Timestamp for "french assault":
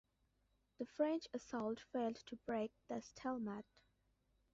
0.87-1.79